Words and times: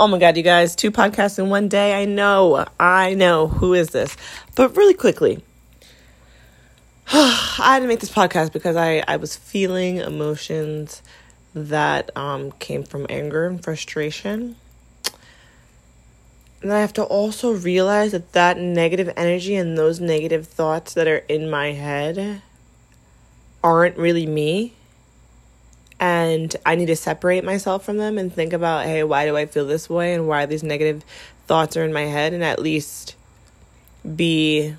Oh 0.00 0.08
my 0.08 0.18
God, 0.18 0.38
you 0.38 0.42
guys, 0.42 0.74
two 0.74 0.90
podcasts 0.90 1.38
in 1.38 1.50
one 1.50 1.68
day. 1.68 1.92
I 1.92 2.06
know, 2.06 2.64
I 2.80 3.12
know. 3.12 3.48
Who 3.48 3.74
is 3.74 3.88
this? 3.88 4.16
But 4.54 4.74
really 4.74 4.94
quickly, 4.94 5.44
I 7.12 7.74
had 7.74 7.80
to 7.80 7.86
make 7.86 8.00
this 8.00 8.10
podcast 8.10 8.50
because 8.50 8.76
I, 8.76 9.04
I 9.06 9.18
was 9.18 9.36
feeling 9.36 9.98
emotions 9.98 11.02
that 11.52 12.16
um, 12.16 12.52
came 12.52 12.82
from 12.82 13.04
anger 13.10 13.46
and 13.46 13.62
frustration. 13.62 14.56
And 16.62 16.72
I 16.72 16.80
have 16.80 16.94
to 16.94 17.04
also 17.04 17.52
realize 17.52 18.12
that 18.12 18.32
that 18.32 18.56
negative 18.56 19.12
energy 19.18 19.54
and 19.54 19.76
those 19.76 20.00
negative 20.00 20.46
thoughts 20.46 20.94
that 20.94 21.08
are 21.08 21.24
in 21.28 21.50
my 21.50 21.72
head 21.72 22.40
aren't 23.62 23.98
really 23.98 24.24
me. 24.24 24.72
And 26.00 26.56
I 26.64 26.76
need 26.76 26.86
to 26.86 26.96
separate 26.96 27.44
myself 27.44 27.84
from 27.84 27.98
them 27.98 28.16
and 28.16 28.32
think 28.32 28.54
about, 28.54 28.86
hey, 28.86 29.04
why 29.04 29.26
do 29.26 29.36
I 29.36 29.44
feel 29.44 29.66
this 29.66 29.88
way 29.88 30.14
and 30.14 30.26
why 30.26 30.46
these 30.46 30.62
negative 30.62 31.04
thoughts 31.46 31.76
are 31.76 31.84
in 31.84 31.92
my 31.92 32.06
head 32.06 32.32
and 32.32 32.42
at 32.42 32.58
least 32.58 33.14
be 34.16 34.74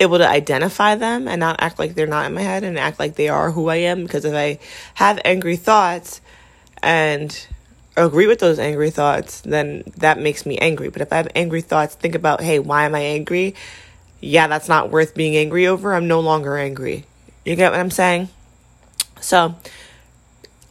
able 0.00 0.18
to 0.18 0.28
identify 0.28 0.96
them 0.96 1.28
and 1.28 1.38
not 1.38 1.56
act 1.60 1.78
like 1.78 1.94
they're 1.94 2.08
not 2.08 2.26
in 2.26 2.34
my 2.34 2.42
head 2.42 2.64
and 2.64 2.76
act 2.76 2.98
like 2.98 3.14
they 3.14 3.28
are 3.28 3.52
who 3.52 3.68
I 3.68 3.76
am 3.76 4.02
because 4.02 4.24
if 4.24 4.34
I 4.34 4.58
have 4.94 5.20
angry 5.24 5.54
thoughts 5.54 6.20
and 6.82 7.46
agree 7.96 8.26
with 8.26 8.40
those 8.40 8.58
angry 8.58 8.90
thoughts, 8.90 9.40
then 9.42 9.84
that 9.98 10.18
makes 10.18 10.44
me 10.44 10.58
angry. 10.58 10.88
But 10.88 11.02
if 11.02 11.12
I 11.12 11.16
have 11.16 11.28
angry 11.36 11.60
thoughts, 11.60 11.94
think 11.94 12.16
about, 12.16 12.40
hey, 12.40 12.58
why 12.58 12.84
am 12.84 12.96
I 12.96 13.00
angry? 13.00 13.54
Yeah, 14.20 14.48
that's 14.48 14.68
not 14.68 14.90
worth 14.90 15.14
being 15.14 15.36
angry 15.36 15.68
over. 15.68 15.94
I'm 15.94 16.08
no 16.08 16.18
longer 16.18 16.56
angry. 16.56 17.04
You 17.44 17.54
get 17.54 17.70
what 17.70 17.78
I'm 17.78 17.90
saying? 17.90 18.28
So 19.20 19.54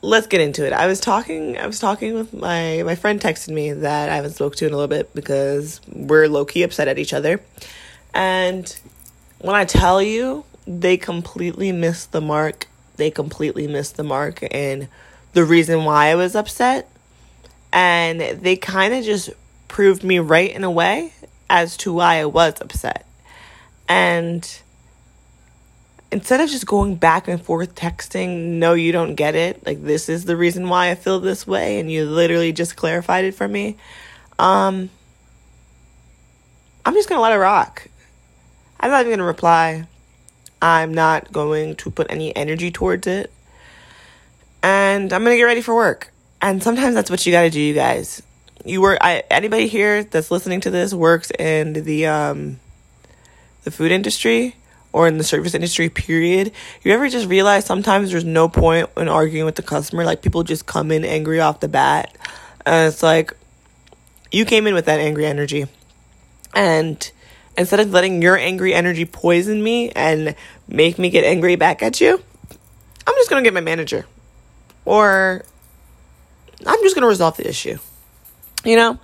let's 0.01 0.27
get 0.27 0.41
into 0.41 0.65
it. 0.65 0.73
I 0.73 0.87
was 0.87 0.99
talking 0.99 1.57
I 1.57 1.65
was 1.65 1.79
talking 1.79 2.13
with 2.13 2.33
my 2.33 2.83
my 2.83 2.95
friend 2.95 3.19
texted 3.19 3.53
me 3.53 3.73
that 3.73 4.09
I 4.09 4.15
haven't 4.15 4.33
spoke 4.33 4.55
to 4.57 4.67
in 4.67 4.73
a 4.73 4.75
little 4.75 4.87
bit 4.87 5.13
because 5.15 5.81
we're 5.87 6.27
low 6.27 6.45
key 6.45 6.63
upset 6.63 6.87
at 6.87 6.99
each 6.99 7.13
other. 7.13 7.41
And 8.13 8.75
when 9.39 9.55
I 9.55 9.65
tell 9.65 10.01
you 10.01 10.45
they 10.67 10.97
completely 10.97 11.71
missed 11.71 12.11
the 12.11 12.21
mark, 12.21 12.67
they 12.97 13.11
completely 13.11 13.67
missed 13.67 13.97
the 13.97 14.03
mark 14.03 14.39
and 14.51 14.87
the 15.33 15.43
reason 15.43 15.83
why 15.83 16.07
I 16.07 16.15
was 16.15 16.35
upset 16.35 16.89
and 17.71 18.21
they 18.21 18.55
kind 18.55 18.93
of 18.93 19.03
just 19.03 19.31
proved 19.67 20.03
me 20.03 20.19
right 20.19 20.51
in 20.51 20.63
a 20.63 20.69
way 20.69 21.11
as 21.49 21.75
to 21.77 21.91
why 21.91 22.19
I 22.19 22.25
was 22.25 22.61
upset. 22.61 23.05
And 23.89 24.47
instead 26.13 26.39
of 26.39 26.49
just 26.49 26.67
going 26.67 26.95
back 26.95 27.27
and 27.27 27.43
forth 27.43 27.73
texting, 27.75 28.59
no, 28.59 28.73
you 28.73 28.91
don't 28.91 29.15
get 29.15 29.35
it. 29.35 29.65
Like, 29.65 29.83
this 29.83 30.07
is 30.07 30.25
the 30.25 30.37
reason 30.37 30.69
why 30.69 30.91
I 30.91 30.95
feel 30.95 31.19
this 31.19 31.47
way, 31.47 31.79
and 31.79 31.91
you 31.91 32.05
literally 32.05 32.53
just 32.53 32.75
clarified 32.75 33.25
it 33.25 33.33
for 33.33 33.47
me. 33.47 33.77
Um, 34.37 34.89
I'm 36.85 36.93
just 36.93 37.09
gonna 37.09 37.21
let 37.21 37.33
it 37.33 37.37
rock. 37.37 37.87
I'm 38.79 38.91
not 38.91 39.01
even 39.01 39.13
gonna 39.13 39.27
reply. 39.27 39.87
I'm 40.61 40.93
not 40.93 41.33
going 41.33 41.75
to 41.77 41.91
put 41.91 42.07
any 42.09 42.33
energy 42.35 42.71
towards 42.71 43.07
it. 43.07 43.31
And 44.61 45.11
I'm 45.11 45.23
gonna 45.23 45.35
get 45.35 45.43
ready 45.43 45.61
for 45.61 45.75
work. 45.75 46.13
And 46.41 46.61
sometimes 46.61 46.93
that's 46.93 47.09
what 47.09 47.25
you 47.25 47.31
got 47.31 47.43
to 47.43 47.49
do, 47.49 47.59
you 47.59 47.73
guys. 47.73 48.21
You 48.65 48.81
work. 48.81 48.99
I, 49.01 49.23
anybody 49.29 49.67
here 49.67 50.03
that's 50.03 50.29
listening 50.29 50.61
to 50.61 50.69
this 50.69 50.93
works 50.93 51.31
in 51.37 51.73
the 51.73 52.07
um, 52.07 52.59
the 53.63 53.71
food 53.71 53.91
industry 53.91 54.55
or 54.93 55.07
in 55.07 55.17
the 55.17 55.23
service 55.23 55.53
industry. 55.53 55.89
Period. 55.89 56.53
You 56.83 56.93
ever 56.93 57.09
just 57.09 57.27
realize 57.27 57.65
sometimes 57.65 58.11
there's 58.11 58.23
no 58.23 58.47
point 58.47 58.89
in 58.95 59.09
arguing 59.09 59.45
with 59.45 59.55
the 59.55 59.63
customer? 59.63 60.05
Like 60.05 60.21
people 60.21 60.43
just 60.43 60.65
come 60.65 60.91
in 60.91 61.03
angry 61.03 61.41
off 61.41 61.59
the 61.59 61.67
bat, 61.67 62.15
and 62.65 62.87
it's 62.87 63.03
like 63.03 63.33
you 64.31 64.45
came 64.45 64.65
in 64.67 64.73
with 64.73 64.85
that 64.85 65.01
angry 65.01 65.25
energy, 65.25 65.65
and 66.53 67.11
instead 67.57 67.81
of 67.81 67.91
letting 67.91 68.21
your 68.21 68.37
angry 68.37 68.73
energy 68.73 69.03
poison 69.03 69.61
me 69.61 69.89
and 69.91 70.35
make 70.67 70.97
me 70.97 71.09
get 71.09 71.25
angry 71.25 71.57
back 71.57 71.83
at 71.83 71.99
you, 71.99 72.23
I'm 73.05 73.15
just 73.15 73.29
gonna 73.29 73.43
get 73.43 73.53
my 73.53 73.61
manager 73.61 74.05
or 74.85 75.43
I'm 76.65 76.81
just 76.81 76.95
going 76.95 77.03
to 77.03 77.07
resolve 77.07 77.37
the 77.37 77.47
issue. 77.47 77.77
You 78.63 78.75
know, 78.75 78.99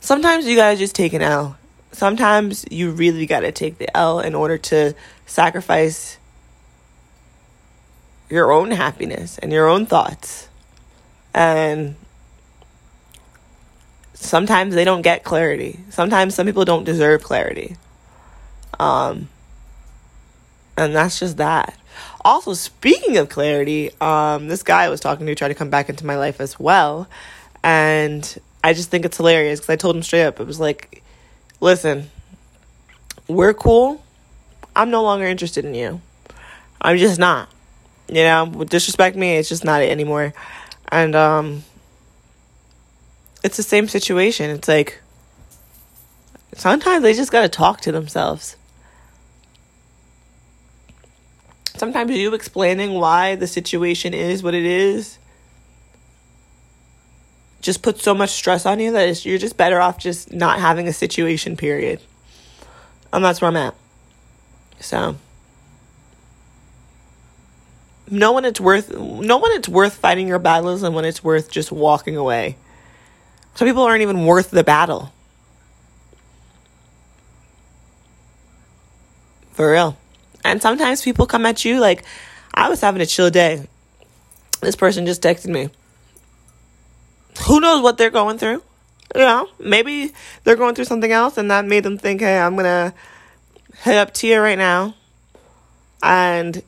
sometimes 0.00 0.46
you 0.46 0.56
guys 0.56 0.78
just 0.78 0.94
take 0.94 1.12
an 1.12 1.22
L. 1.22 1.56
Sometimes 1.92 2.64
you 2.70 2.90
really 2.90 3.26
got 3.26 3.40
to 3.40 3.52
take 3.52 3.78
the 3.78 3.94
L 3.96 4.20
in 4.20 4.34
order 4.34 4.58
to 4.58 4.94
sacrifice 5.26 6.18
your 8.30 8.50
own 8.50 8.70
happiness 8.70 9.38
and 9.38 9.52
your 9.52 9.68
own 9.68 9.84
thoughts. 9.84 10.48
And 11.34 11.96
sometimes 14.14 14.74
they 14.74 14.84
don't 14.84 15.02
get 15.02 15.22
clarity. 15.22 15.80
Sometimes 15.90 16.34
some 16.34 16.46
people 16.46 16.64
don't 16.64 16.84
deserve 16.84 17.22
clarity. 17.22 17.76
Um, 18.80 19.28
and 20.76 20.96
that's 20.96 21.18
just 21.18 21.36
that. 21.36 21.76
Also, 22.24 22.54
speaking 22.54 23.18
of 23.18 23.28
clarity, 23.28 23.90
um, 24.00 24.48
this 24.48 24.62
guy 24.62 24.84
I 24.84 24.88
was 24.88 25.00
talking 25.00 25.26
to 25.26 25.34
tried 25.34 25.48
to 25.48 25.54
come 25.54 25.70
back 25.70 25.88
into 25.88 26.06
my 26.06 26.16
life 26.16 26.40
as 26.40 26.58
well. 26.58 27.08
And 27.62 28.40
I 28.64 28.72
just 28.72 28.90
think 28.90 29.04
it's 29.04 29.16
hilarious 29.16 29.60
because 29.60 29.70
I 29.70 29.76
told 29.76 29.96
him 29.96 30.02
straight 30.02 30.24
up, 30.24 30.40
it 30.40 30.46
was 30.46 30.60
like, 30.60 31.02
listen, 31.62 32.10
we're 33.28 33.54
cool. 33.54 34.04
I'm 34.76 34.90
no 34.90 35.02
longer 35.02 35.24
interested 35.24 35.64
in 35.64 35.74
you. 35.74 36.00
I'm 36.80 36.98
just 36.98 37.18
not. 37.18 37.48
You 38.08 38.24
know, 38.24 38.64
disrespect 38.64 39.16
me, 39.16 39.36
it's 39.36 39.48
just 39.48 39.64
not 39.64 39.80
it 39.80 39.90
anymore. 39.90 40.34
And 40.90 41.14
um 41.14 41.64
it's 43.42 43.56
the 43.56 43.62
same 43.62 43.88
situation. 43.88 44.50
It's 44.50 44.68
like 44.68 45.00
sometimes 46.54 47.02
they 47.02 47.14
just 47.14 47.32
got 47.32 47.42
to 47.42 47.48
talk 47.48 47.80
to 47.82 47.92
themselves. 47.92 48.56
sometimes 51.74 52.12
you 52.12 52.32
explaining 52.32 52.94
why 52.94 53.34
the 53.34 53.46
situation 53.46 54.14
is 54.14 54.40
what 54.40 54.54
it 54.54 54.64
is 54.64 55.18
just 57.62 57.82
puts 57.82 58.02
so 58.02 58.12
much 58.12 58.30
stress 58.30 58.66
on 58.66 58.80
you 58.80 58.92
that 58.92 59.24
you're 59.24 59.38
just 59.38 59.56
better 59.56 59.80
off 59.80 59.96
just 59.96 60.32
not 60.32 60.58
having 60.58 60.88
a 60.88 60.92
situation, 60.92 61.56
period. 61.56 62.00
And 63.12 63.24
that's 63.24 63.40
where 63.40 63.48
I'm 63.48 63.56
at. 63.56 63.74
So, 64.80 65.16
know 68.10 68.32
when 68.32 68.44
it's 68.44 68.60
worth, 68.60 68.90
know 68.98 69.38
when 69.38 69.52
it's 69.52 69.68
worth 69.68 69.94
fighting 69.94 70.26
your 70.26 70.40
battles 70.40 70.82
and 70.82 70.94
when 70.94 71.04
it's 71.04 71.22
worth 71.22 71.50
just 71.50 71.70
walking 71.70 72.16
away. 72.16 72.56
Some 73.54 73.68
people 73.68 73.84
aren't 73.84 74.02
even 74.02 74.26
worth 74.26 74.50
the 74.50 74.64
battle. 74.64 75.12
For 79.52 79.70
real. 79.70 79.96
And 80.44 80.60
sometimes 80.60 81.02
people 81.02 81.26
come 81.26 81.46
at 81.46 81.64
you 81.64 81.78
like, 81.78 82.04
I 82.54 82.68
was 82.68 82.80
having 82.80 83.02
a 83.02 83.06
chill 83.06 83.30
day. 83.30 83.68
This 84.60 84.74
person 84.74 85.06
just 85.06 85.22
texted 85.22 85.48
me. 85.48 85.70
Who 87.46 87.60
knows 87.60 87.82
what 87.82 87.98
they're 87.98 88.10
going 88.10 88.38
through? 88.38 88.62
You 89.14 89.20
know, 89.20 89.48
maybe 89.58 90.12
they're 90.44 90.56
going 90.56 90.74
through 90.74 90.86
something 90.86 91.12
else 91.12 91.36
and 91.36 91.50
that 91.50 91.66
made 91.66 91.84
them 91.84 91.98
think, 91.98 92.20
hey, 92.20 92.38
I'm 92.38 92.54
going 92.54 92.64
to 92.64 92.94
hit 93.82 93.96
up 93.96 94.14
Tia 94.14 94.40
right 94.40 94.58
now 94.58 94.94
and 96.02 96.62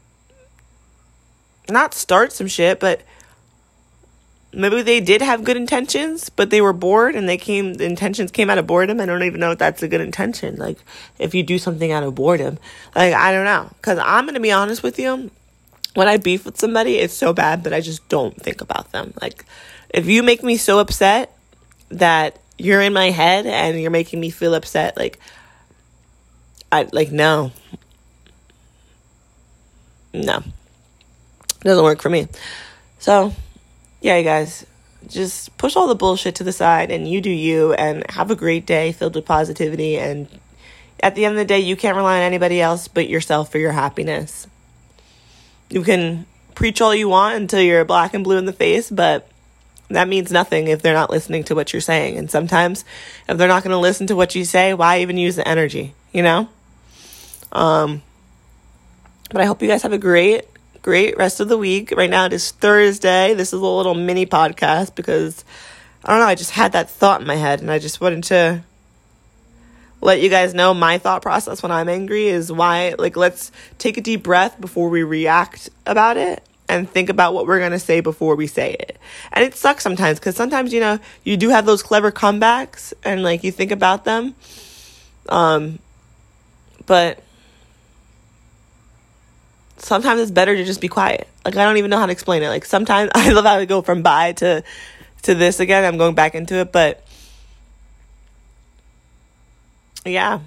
not 1.71 1.95
start 1.95 2.33
some 2.33 2.47
shit, 2.47 2.81
but 2.81 3.03
maybe 4.53 4.83
they 4.83 5.01
did 5.01 5.23
have 5.23 5.45
good 5.45 5.57
intentions, 5.57 6.29
but 6.29 6.51
they 6.51 6.61
were 6.61 6.73
bored 6.73 7.15
and 7.15 7.29
they 7.29 7.39
came, 7.39 7.75
the 7.75 7.85
intentions 7.85 8.31
came 8.31 8.51
out 8.51 8.59
of 8.59 8.67
boredom. 8.67 9.01
I 9.01 9.07
don't 9.07 9.23
even 9.23 9.41
know 9.41 9.53
if 9.53 9.59
that's 9.59 9.83
a 9.83 9.89
good 9.89 10.01
intention. 10.01 10.57
Like, 10.57 10.79
if 11.19 11.35
you 11.35 11.43
do 11.43 11.59
something 11.59 11.93
out 11.93 12.03
of 12.03 12.15
boredom, 12.15 12.59
like, 12.95 13.15
I 13.15 13.33
don't 13.33 13.45
know. 13.45 13.71
Cause 13.83 13.99
I'm 13.99 14.25
going 14.25 14.35
to 14.35 14.41
be 14.41 14.53
honest 14.53 14.83
with 14.83 14.99
you. 14.99 15.31
When 15.95 16.09
I 16.09 16.17
beef 16.17 16.45
with 16.45 16.59
somebody, 16.59 16.97
it's 16.97 17.15
so 17.15 17.33
bad 17.33 17.65
that 17.65 17.73
I 17.73 17.81
just 17.81 18.09
don't 18.09 18.37
think 18.41 18.61
about 18.61 18.93
them. 18.93 19.15
Like, 19.21 19.45
if 19.91 20.07
you 20.07 20.23
make 20.23 20.43
me 20.43 20.57
so 20.57 20.81
upset 20.81 21.37
that 21.89 22.41
you're 22.59 22.81
in 22.81 22.93
my 22.93 23.11
head 23.11 23.47
and 23.47 23.81
you're 23.81 23.91
making 23.91 24.21
me 24.21 24.31
feel 24.31 24.55
upset, 24.55 24.97
like, 24.97 25.19
I, 26.73 26.89
like, 26.93 27.13
no. 27.13 27.53
No. 30.13 30.39
It 30.39 31.65
Doesn't 31.65 31.85
work 31.85 32.03
for 32.03 32.11
me. 32.11 32.27
So, 32.99 33.33
yeah, 34.01 34.17
you 34.17 34.25
guys, 34.25 34.67
just 35.09 35.57
push 35.59 35.77
all 35.77 35.87
the 35.87 35.95
bullshit 35.95 36.35
to 36.37 36.45
the 36.45 36.53
side 36.53 36.91
and 36.91 37.09
you 37.09 37.21
do 37.21 37.31
you 37.31 37.73
and 37.75 38.09
have 38.11 38.31
a 38.31 38.37
great 38.37 38.67
day 38.67 38.93
filled 38.93 39.15
with 39.15 39.25
positivity. 39.25 39.99
And 39.99 40.29
at 41.01 41.15
the 41.15 41.25
end 41.25 41.33
of 41.33 41.39
the 41.39 41.45
day, 41.45 41.61
you 41.61 41.77
can't 41.77 41.97
rely 41.97 42.17
on 42.17 42.23
anybody 42.23 42.61
else 42.61 42.89
but 42.89 43.09
yourself 43.09 43.53
for 43.53 43.59
your 43.59 43.73
happiness. 43.73 44.47
You 45.75 45.83
can 45.83 46.27
preach 46.55 46.81
all 46.81 46.95
you 46.95 47.09
want 47.09 47.35
until 47.35 47.61
you're 47.61 47.85
black 47.85 48.15
and 48.15 48.23
blue 48.23 48.39
in 48.39 48.45
the 48.45 48.53
face, 48.53 48.89
but 48.93 49.29
that 49.89 50.07
means 50.07 50.31
nothing 50.31 50.69
if 50.69 50.83
they're 50.83 50.95
not 50.95 51.11
listening 51.11 51.43
to 51.45 51.57
what 51.57 51.73
you're 51.73 51.83
saying. 51.83 52.17
And 52.17 52.31
sometimes, 52.31 52.85
if 53.29 53.37
they're 53.37 53.49
not 53.49 53.65
going 53.65 53.73
to 53.73 53.79
listen 53.79 54.07
to 54.07 54.15
what 54.15 54.37
you 54.37 54.45
say, 54.45 54.73
why 54.73 55.01
even 55.01 55.19
use 55.19 55.35
the 55.35 55.47
energy, 55.47 55.93
you 56.13 56.23
know? 56.23 56.49
Um, 57.51 58.03
but 59.31 59.41
I 59.41 59.47
hope 59.47 59.63
you 59.63 59.69
guys 59.69 59.83
have 59.83 59.93
a 59.93 59.99
great 59.99 60.45
great 60.81 61.17
rest 61.17 61.41
of 61.41 61.49
the 61.49 61.59
week. 61.59 61.93
Right 61.97 62.11
now 62.11 62.27
it 62.27 62.33
is 62.33 62.53
Thursday. 62.53 63.35
This 63.35 63.53
is 63.53 63.61
a 63.61 63.67
little 63.67 63.95
mini 63.95 64.27
podcast 64.27 64.95
because 64.95 65.45
I 66.05 66.13
don't 66.13 66.21
know, 66.21 66.27
I 66.27 66.37
just 66.37 66.53
had 66.53 66.73
that 66.73 66.89
thought 66.89 67.21
in 67.21 67.27
my 67.27 67.37
head 67.37 67.61
and 67.61 67.71
I 67.71 67.81
just 67.81 68.01
wanted 68.01 68.23
to 68.25 68.63
let 70.05 70.21
you 70.21 70.29
guys 70.29 70.53
know 70.53 70.75
my 70.75 70.99
thought 70.99 71.23
process 71.23 71.63
when 71.63 71.73
I'm 71.73 71.89
angry 71.89 72.27
is 72.27 72.53
why 72.53 72.95
like 72.99 73.17
let's 73.17 73.51
take 73.79 73.97
a 73.97 74.03
deep 74.03 74.23
breath 74.23 74.61
before 74.61 74.91
we 74.91 75.03
react 75.03 75.71
about 75.87 76.19
it 76.19 76.47
and 76.69 76.89
think 76.89 77.09
about 77.09 77.33
what 77.33 77.47
we're 77.47 77.59
going 77.59 77.73
to 77.73 77.79
say 77.79 78.01
before 78.01 78.37
we 78.37 78.47
say 78.47 78.75
it. 78.75 78.99
And 79.33 79.45
it 79.45 79.55
sucks 79.55 79.83
sometimes 79.83 80.21
cuz 80.21 80.37
sometimes 80.37 80.75
you 80.75 80.81
know 80.81 80.99
you 81.25 81.39
do 81.39 81.49
have 81.49 81.65
those 81.65 81.83
clever 81.83 82.13
comebacks 82.13 82.93
and 83.03 83.23
like 83.23 83.43
you 83.45 83.51
think 83.51 83.73
about 83.73 84.05
them 84.05 84.35
um 85.31 85.79
but 86.85 87.23
sometimes 89.79 90.21
it's 90.21 90.31
better 90.31 90.55
to 90.55 90.65
just 90.65 90.83
be 90.83 90.89
quiet. 90.89 91.27
Like 91.47 91.57
I 91.57 91.65
don't 91.65 91.79
even 91.79 91.91
know 91.91 91.99
how 91.99 92.07
to 92.07 92.13
explain 92.13 92.43
it. 92.43 92.49
Like 92.49 92.67
sometimes 92.67 93.11
I 93.15 93.31
love 93.31 93.47
how 93.47 93.57
to 93.57 93.67
go 93.67 93.81
from 93.81 94.03
bye 94.03 94.33
to 94.33 94.63
to 95.23 95.35
this 95.35 95.61
again. 95.61 95.83
I'm 95.83 95.97
going 95.97 96.15
back 96.15 96.35
into 96.35 96.57
it, 96.57 96.73
but 96.73 97.03
yeah. 100.13 100.41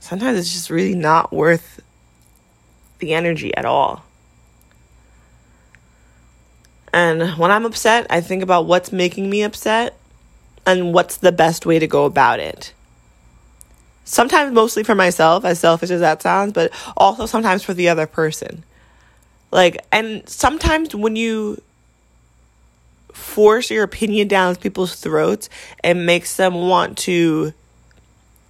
Sometimes 0.00 0.38
it's 0.38 0.52
just 0.52 0.70
really 0.70 0.94
not 0.94 1.32
worth 1.32 1.80
the 2.98 3.14
energy 3.14 3.54
at 3.54 3.64
all. 3.64 4.04
And 6.92 7.36
when 7.38 7.50
I'm 7.50 7.64
upset, 7.64 8.06
I 8.08 8.20
think 8.20 8.42
about 8.42 8.66
what's 8.66 8.92
making 8.92 9.28
me 9.28 9.42
upset 9.42 9.98
and 10.64 10.94
what's 10.94 11.16
the 11.16 11.32
best 11.32 11.66
way 11.66 11.78
to 11.78 11.86
go 11.86 12.04
about 12.04 12.38
it. 12.38 12.72
Sometimes 14.04 14.52
mostly 14.52 14.84
for 14.84 14.94
myself, 14.94 15.44
as 15.44 15.58
selfish 15.58 15.90
as 15.90 16.00
that 16.00 16.22
sounds, 16.22 16.52
but 16.52 16.70
also 16.96 17.26
sometimes 17.26 17.64
for 17.64 17.74
the 17.74 17.88
other 17.88 18.06
person. 18.06 18.62
Like, 19.50 19.84
and 19.90 20.28
sometimes 20.28 20.94
when 20.94 21.16
you 21.16 21.60
force 23.14 23.70
your 23.70 23.84
opinion 23.84 24.28
down 24.28 24.56
people's 24.56 24.96
throats, 24.96 25.48
and 25.82 26.04
makes 26.04 26.36
them 26.36 26.54
want 26.54 26.98
to 26.98 27.54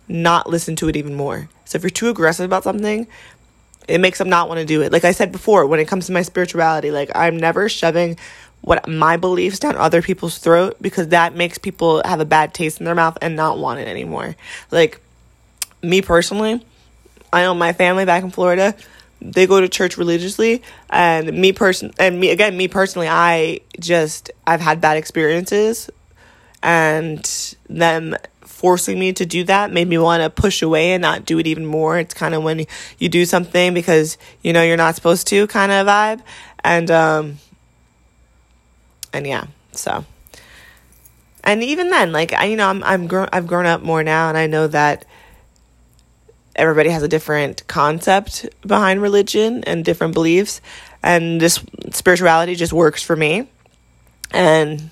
not 0.08 0.48
listen 0.48 0.76
to 0.76 0.88
it 0.88 0.96
even 0.96 1.14
more. 1.14 1.48
So 1.64 1.76
if 1.76 1.82
you're 1.82 1.90
too 1.90 2.08
aggressive 2.08 2.44
about 2.44 2.64
something, 2.64 3.06
it 3.88 3.98
makes 3.98 4.18
them 4.18 4.28
not 4.28 4.48
want 4.48 4.60
to 4.60 4.66
do 4.66 4.82
it. 4.82 4.92
Like 4.92 5.04
I 5.04 5.12
said 5.12 5.32
before, 5.32 5.66
when 5.66 5.80
it 5.80 5.88
comes 5.88 6.06
to 6.06 6.12
my 6.12 6.22
spirituality, 6.22 6.90
like 6.90 7.10
I'm 7.14 7.36
never 7.36 7.68
shoving 7.68 8.18
what 8.60 8.88
my 8.88 9.18
beliefs 9.18 9.58
down 9.58 9.76
other 9.76 10.00
people's 10.00 10.38
throat 10.38 10.76
because 10.80 11.08
that 11.08 11.34
makes 11.34 11.58
people 11.58 12.02
have 12.04 12.20
a 12.20 12.24
bad 12.24 12.54
taste 12.54 12.80
in 12.80 12.86
their 12.86 12.94
mouth 12.94 13.18
and 13.20 13.36
not 13.36 13.58
want 13.58 13.78
it 13.78 13.86
anymore. 13.86 14.34
Like 14.70 15.00
me 15.82 16.00
personally, 16.00 16.64
I 17.32 17.44
own 17.44 17.58
my 17.58 17.72
family 17.74 18.06
back 18.06 18.22
in 18.22 18.30
Florida, 18.30 18.74
they 19.24 19.46
go 19.46 19.60
to 19.60 19.68
church 19.68 19.96
religiously. 19.96 20.62
And 20.90 21.32
me 21.32 21.52
person 21.52 21.92
and 21.98 22.20
me 22.20 22.30
again 22.30 22.56
me 22.56 22.68
personally 22.68 23.08
I 23.08 23.60
just 23.80 24.30
I've 24.46 24.60
had 24.60 24.80
bad 24.80 24.96
experiences. 24.96 25.90
And 26.62 27.24
them 27.68 28.16
forcing 28.40 28.98
me 28.98 29.12
to 29.12 29.26
do 29.26 29.44
that 29.44 29.72
made 29.72 29.88
me 29.88 29.98
want 29.98 30.22
to 30.22 30.30
push 30.30 30.62
away 30.62 30.92
and 30.92 31.02
not 31.02 31.26
do 31.26 31.38
it 31.38 31.46
even 31.46 31.66
more. 31.66 31.98
It's 31.98 32.14
kind 32.14 32.34
of 32.34 32.42
when 32.42 32.64
you 32.98 33.08
do 33.08 33.24
something 33.24 33.74
because 33.74 34.16
you 34.42 34.52
know 34.52 34.62
you're 34.62 34.76
not 34.76 34.94
supposed 34.94 35.26
to 35.28 35.46
kind 35.46 35.72
of 35.72 35.86
vibe. 35.86 36.22
And 36.62 36.90
um 36.90 37.38
and 39.12 39.26
yeah, 39.26 39.46
so. 39.72 40.04
And 41.42 41.62
even 41.62 41.90
then 41.90 42.12
like 42.12 42.32
I 42.32 42.44
you 42.44 42.56
know 42.56 42.68
I'm 42.68 42.82
I'm 42.84 43.06
grown 43.06 43.28
I've 43.32 43.46
grown 43.46 43.66
up 43.66 43.82
more 43.82 44.02
now 44.02 44.28
and 44.28 44.38
I 44.38 44.46
know 44.46 44.66
that 44.68 45.04
everybody 46.56 46.90
has 46.90 47.02
a 47.02 47.08
different 47.08 47.66
concept 47.66 48.46
behind 48.62 49.02
religion 49.02 49.64
and 49.64 49.84
different 49.84 50.14
beliefs. 50.14 50.60
And 51.02 51.40
this 51.40 51.64
spirituality 51.90 52.54
just 52.54 52.72
works 52.72 53.02
for 53.02 53.16
me. 53.16 53.48
And 54.30 54.90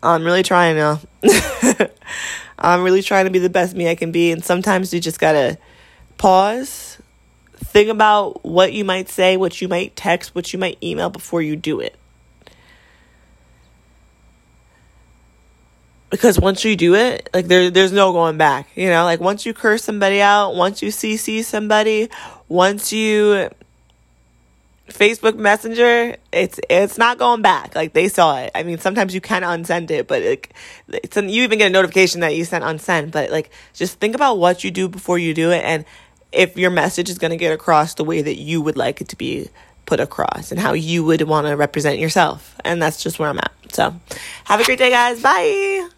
i'm 0.00 0.24
really 0.24 0.44
trying 0.44 0.76
to 0.76 1.90
i'm 2.58 2.84
really 2.84 3.02
trying 3.02 3.24
to 3.24 3.32
be 3.32 3.40
the 3.40 3.50
best 3.50 3.74
me 3.74 3.88
i 3.88 3.94
can 3.94 4.12
be. 4.12 4.30
And 4.30 4.44
sometimes 4.44 4.94
you 4.94 5.00
just 5.00 5.18
gotta 5.18 5.58
pause 6.18 6.98
think 7.56 7.90
about 7.90 8.44
what 8.44 8.72
you 8.72 8.84
might 8.84 9.08
say 9.08 9.36
what 9.36 9.60
you 9.60 9.66
might 9.68 9.96
text 9.96 10.34
what 10.34 10.52
you 10.52 10.58
might 10.58 10.78
email 10.82 11.10
before 11.10 11.42
you 11.42 11.56
do 11.56 11.80
it 11.80 11.97
because 16.10 16.38
once 16.38 16.64
you 16.64 16.76
do 16.76 16.94
it, 16.94 17.28
like 17.34 17.46
there, 17.46 17.70
there's 17.70 17.92
no 17.92 18.12
going 18.12 18.38
back. 18.38 18.68
You 18.74 18.88
know, 18.88 19.04
like 19.04 19.20
once 19.20 19.44
you 19.44 19.52
curse 19.54 19.84
somebody 19.84 20.20
out, 20.20 20.54
once 20.54 20.82
you 20.82 20.88
CC 20.88 21.44
somebody, 21.44 22.08
once 22.48 22.92
you 22.92 23.50
Facebook 24.88 25.36
Messenger, 25.36 26.16
it's 26.32 26.58
it's 26.70 26.98
not 26.98 27.18
going 27.18 27.42
back. 27.42 27.74
Like 27.74 27.92
they 27.92 28.08
saw 28.08 28.38
it. 28.38 28.50
I 28.54 28.62
mean, 28.62 28.78
sometimes 28.78 29.14
you 29.14 29.20
can 29.20 29.42
unsend 29.42 29.90
it, 29.90 30.08
but 30.08 30.22
like 30.22 30.54
it's 30.88 31.16
an, 31.16 31.28
you 31.28 31.42
even 31.42 31.58
get 31.58 31.66
a 31.66 31.72
notification 31.72 32.20
that 32.20 32.34
you 32.34 32.44
sent 32.44 32.64
unsend. 32.64 33.12
But 33.12 33.30
like, 33.30 33.50
just 33.74 33.98
think 34.00 34.14
about 34.14 34.38
what 34.38 34.64
you 34.64 34.70
do 34.70 34.88
before 34.88 35.18
you 35.18 35.34
do 35.34 35.50
it, 35.50 35.62
and 35.64 35.84
if 36.32 36.56
your 36.56 36.70
message 36.70 37.10
is 37.10 37.18
going 37.18 37.30
to 37.30 37.36
get 37.36 37.52
across 37.52 37.94
the 37.94 38.04
way 38.04 38.22
that 38.22 38.36
you 38.36 38.60
would 38.60 38.76
like 38.76 39.00
it 39.00 39.08
to 39.08 39.16
be 39.16 39.48
put 39.86 40.00
across, 40.00 40.50
and 40.50 40.60
how 40.60 40.72
you 40.72 41.04
would 41.04 41.22
want 41.22 41.46
to 41.46 41.56
represent 41.56 41.98
yourself. 41.98 42.56
And 42.64 42.80
that's 42.80 43.02
just 43.02 43.18
where 43.18 43.28
I'm 43.28 43.38
at. 43.38 43.52
So, 43.72 43.94
have 44.44 44.60
a 44.60 44.64
great 44.64 44.78
day, 44.78 44.90
guys. 44.90 45.22
Bye. 45.22 45.88